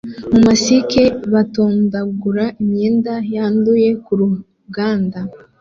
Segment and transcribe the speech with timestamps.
[0.45, 5.19] masike batondagura imyenda yanduye ku ruganda